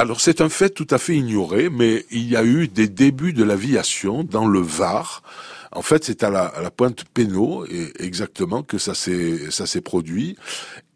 Alors 0.00 0.22
c'est 0.22 0.40
un 0.40 0.48
fait 0.48 0.70
tout 0.70 0.86
à 0.88 0.96
fait 0.96 1.14
ignoré, 1.14 1.68
mais 1.68 2.06
il 2.10 2.26
y 2.26 2.34
a 2.34 2.42
eu 2.42 2.68
des 2.68 2.88
débuts 2.88 3.34
de 3.34 3.44
l'aviation 3.44 4.24
dans 4.24 4.46
le 4.46 4.58
Var. 4.58 5.22
En 5.72 5.82
fait, 5.82 6.04
c'est 6.04 6.24
à 6.24 6.30
la, 6.30 6.46
à 6.46 6.62
la 6.62 6.70
pointe 6.70 7.04
Pénaud, 7.14 7.64
exactement, 7.98 8.62
que 8.62 8.78
ça 8.78 8.94
s'est 8.94 9.50
ça 9.50 9.66
s'est 9.66 9.80
produit. 9.80 10.36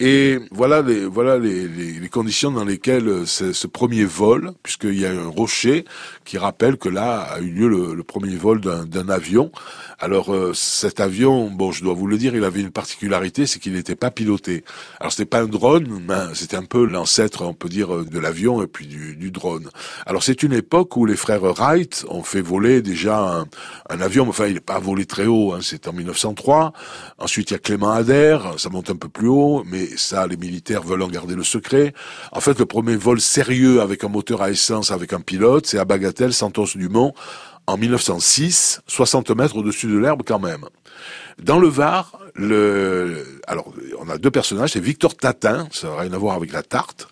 Et 0.01 0.40
voilà 0.51 0.83
les 0.83 1.06
voilà 1.06 1.38
les, 1.38 1.69
les, 1.69 2.08
conditions 2.08 2.51
dans 2.51 2.65
lesquelles 2.65 3.08
euh, 3.08 3.26
ce 3.26 3.67
premier 3.69 4.04
vol, 4.04 4.53
puisqu'il 4.65 4.99
y 4.99 5.06
a 5.06 5.10
un 5.10 5.29
rocher 5.29 5.85
qui 6.24 6.37
rappelle 6.37 6.76
que 6.76 6.88
là 6.88 7.21
a 7.21 7.38
eu 7.38 7.51
lieu 7.51 7.69
le, 7.69 8.03
premier 8.03 8.35
vol 8.35 8.60
d'un 8.60 9.08
avion. 9.08 9.53
Alors 10.01 10.35
euh, 10.35 10.53
cet 10.53 10.99
avion, 10.99 11.49
bon, 11.49 11.71
je 11.71 11.85
dois 11.85 11.95
vous 11.95 12.09
le 12.09 12.19
dire, 12.19 12.35
il 12.35 12.43
avait 12.43 12.61
une 12.61 12.72
particularité, 12.72 13.47
c'est 13.47 13.61
qu'il 13.61 13.72
n'était 13.75 13.95
pas 13.95 14.11
piloté. 14.11 14.65
Alors 14.99 15.13
c'était 15.13 15.27
pas 15.27 15.43
un 15.43 15.47
drone, 15.47 16.02
mais 16.09 16.34
c'était 16.34 16.56
un 16.56 16.65
peu 16.65 16.84
l'ancêtre, 16.84 17.43
on 17.43 17.55
peut 17.55 17.69
dire, 17.69 18.05
de 18.05 18.19
l'avion 18.19 18.62
et 18.62 18.66
puis 18.66 18.88
du, 18.88 19.15
du, 19.15 19.30
drone. 19.30 19.70
Alors 20.06 20.25
c'est 20.25 20.43
une 20.43 20.52
époque 20.52 20.97
où 20.97 21.06
les 21.06 21.16
frères 21.16 21.43
Wright 21.43 22.05
ont 22.09 22.25
fait 22.25 22.43
voler 22.43 22.83
déjà 22.83 23.20
un, 23.20 23.47
un 23.88 24.01
avion, 24.01 24.29
enfin 24.29 24.48
il 24.48 24.61
pas 24.65 24.79
volé 24.79 25.07
très 25.07 25.27
haut, 25.27 25.53
hein, 25.53 25.61
c'est 25.63 25.89
en 25.89 25.93
1903. 25.93 26.73
Ensuite 27.19 27.51
il 27.51 27.55
y 27.55 27.57
a 27.57 27.59
Clément 27.59 27.91
Adair, 27.91 28.55
ça 28.59 28.71
monte 28.71 28.91
un 28.91 28.97
peu 28.97 29.09
plus 29.09 29.29
haut, 29.29 29.65
mais 29.67 29.87
ça, 29.97 30.27
les 30.27 30.37
militaires 30.37 30.83
veulent 30.83 31.03
en 31.03 31.09
garder 31.09 31.35
le 31.35 31.45
secret. 31.45 31.95
En 32.33 32.41
fait, 32.41 32.59
le 32.59 32.67
premier 32.67 32.97
vol 32.97 33.21
sérieux 33.21 33.81
avec 33.81 34.05
un 34.05 34.09
moteur 34.09 34.43
à 34.43 34.51
essence, 34.51 34.91
avec 34.91 35.13
un 35.13 35.21
pilote, 35.21 35.67
c'est 35.67 35.79
à 35.79 35.85
Bagatelle, 35.85 36.33
Santos 36.33 36.69
Dumont, 36.77 37.13
en 37.67 37.77
1906, 37.77 38.83
60 38.87 39.31
mètres 39.31 39.57
au-dessus 39.57 39.87
de 39.87 39.99
l'herbe 39.99 40.23
quand 40.27 40.39
même. 40.39 40.65
Dans 41.43 41.59
le 41.59 41.67
Var, 41.67 42.19
le, 42.35 43.41
alors 43.47 43.73
on 43.99 44.09
a 44.09 44.19
deux 44.19 44.31
personnages, 44.31 44.73
c'est 44.73 44.81
Victor 44.81 45.17
Tatin, 45.17 45.69
ça 45.73 45.89
n'a 45.89 45.97
rien 45.97 46.13
à 46.13 46.19
voir 46.19 46.37
avec 46.37 46.53
la 46.53 46.63
tarte, 46.63 47.09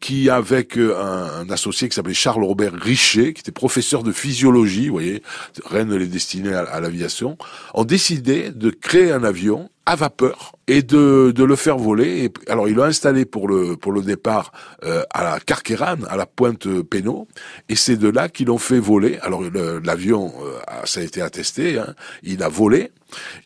qui 0.00 0.30
avec 0.30 0.78
euh, 0.78 0.96
un, 0.96 1.50
associé 1.50 1.88
qui 1.88 1.94
s'appelait 1.94 2.14
Charles 2.14 2.44
Robert 2.44 2.72
Richer, 2.72 3.34
qui 3.34 3.40
était 3.40 3.52
professeur 3.52 4.02
de 4.02 4.12
physiologie, 4.12 4.88
vous 4.88 4.94
voyez, 4.94 5.22
rien 5.66 5.84
ne 5.84 5.96
les 5.96 6.06
destinait 6.06 6.54
à 6.54 6.80
l'aviation, 6.80 7.36
ont 7.74 7.84
décidé 7.84 8.50
de 8.50 8.70
créer 8.70 9.12
un 9.12 9.24
avion 9.24 9.70
à 9.84 9.96
vapeur 9.96 10.57
et 10.68 10.82
de, 10.82 11.32
de 11.34 11.44
le 11.44 11.56
faire 11.56 11.78
voler. 11.78 12.30
Alors, 12.46 12.68
il 12.68 12.76
l'a 12.76 12.84
installé 12.84 13.24
pour 13.24 13.48
le, 13.48 13.76
pour 13.76 13.90
le 13.90 14.02
départ 14.02 14.52
euh, 14.84 15.02
à 15.10 15.24
la 15.24 15.40
Carqueran, 15.40 15.96
à 16.08 16.16
la 16.16 16.26
pointe 16.26 16.68
Pénaud, 16.82 17.26
et 17.68 17.74
c'est 17.74 17.96
de 17.96 18.08
là 18.08 18.28
qu'ils 18.28 18.46
l'ont 18.46 18.58
fait 18.58 18.78
voler. 18.78 19.18
Alors, 19.22 19.42
l'avion, 19.82 20.32
euh, 20.44 20.58
ça 20.84 21.00
a 21.00 21.02
été 21.02 21.22
attesté, 21.22 21.78
hein, 21.78 21.94
il 22.22 22.42
a 22.42 22.48
volé, 22.48 22.92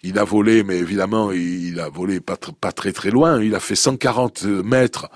il 0.02 0.18
a 0.18 0.24
volé, 0.24 0.64
mais 0.64 0.78
évidemment, 0.78 1.30
il, 1.30 1.78
a 1.78 1.88
volé 1.88 2.20
pas, 2.20 2.36
pas 2.36 2.72
très 2.72 2.92
très 2.92 3.10
loin. 3.10 3.40
Il 3.40 3.54
a 3.54 3.60
fait 3.60 3.76
140 3.76 4.44
mètres 4.44 5.08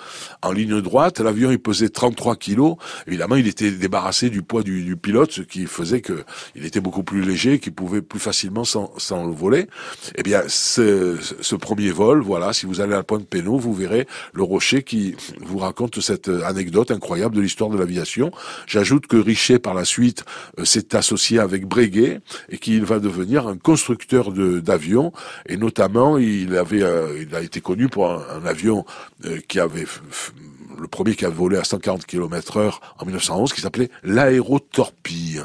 en 0.43 0.53
ligne 0.53 0.81
droite. 0.81 1.21
L'avion, 1.21 1.51
il 1.51 1.59
pesait 1.59 1.89
33 1.89 2.37
kilos. 2.37 2.77
Évidemment, 3.07 3.37
il 3.37 3.49
était 3.49 3.73
débarrassé 3.73 4.31
du 4.31 4.43
poids 4.43 4.63
du, 4.63 4.85
du 4.85 4.97
pilote, 4.97 5.33
ce 5.33 5.43
qui 5.43 5.67
faisait 5.67 6.01
que 6.01 6.25
il 6.55 6.65
était 6.65 6.81
beaucoup 6.81 7.03
plus 7.03 7.23
léger, 7.23 7.59
qu'il 7.59 7.75
pouvait 7.75 8.03
plus 8.03 8.21
facilement 8.21 8.65
s'en 8.65 9.27
le 9.27 9.33
voler. 9.33 9.67
Eh 10.15 10.23
bien, 10.23 10.43
ce, 10.47 11.17
ce 11.41 11.57
premier 11.57 11.91
voilà, 11.97 12.53
si 12.53 12.67
vous 12.67 12.81
allez 12.81 12.93
à 12.93 12.97
la 12.97 13.03
pointe 13.03 13.27
Pénaud, 13.27 13.59
vous 13.59 13.75
verrez 13.75 14.07
le 14.33 14.43
rocher 14.43 14.83
qui 14.83 15.15
vous 15.41 15.59
raconte 15.59 16.01
cette 16.01 16.29
anecdote 16.29 16.91
incroyable 16.91 17.37
de 17.37 17.41
l'histoire 17.41 17.71
de 17.71 17.79
l'aviation. 17.79 18.31
J'ajoute 18.67 19.07
que 19.07 19.17
Richer, 19.17 19.59
par 19.59 19.75
la 19.75 19.85
suite, 19.85 20.25
euh, 20.59 20.65
s'est 20.65 20.95
associé 20.95 21.39
avec 21.39 21.67
Breguet 21.67 22.21
et 22.49 22.59
qu'il 22.59 22.85
va 22.85 22.99
devenir 22.99 23.47
un 23.47 23.57
constructeur 23.57 24.33
d'avions 24.33 25.13
et 25.47 25.57
notamment 25.57 26.19
il 26.19 26.57
avait 26.57 26.83
euh, 26.83 27.23
il 27.27 27.35
a 27.35 27.41
été 27.41 27.61
connu 27.61 27.89
pour 27.89 28.11
un, 28.11 28.45
avion 28.45 28.85
euh, 29.25 29.41
qui 29.49 29.59
avait 29.59 29.87
le 30.79 30.89
premier 30.89 31.15
qui 31.15 31.25
a 31.25 31.31
volé 31.31 31.57
à 31.57 31.65
140 31.65 32.05
km 32.05 32.59
heure 32.59 32.81
en 32.99 33.07
1911 33.07 33.53
qui 33.53 33.61
s'appelait 33.61 33.91
l'aérotorpille. 34.05 35.43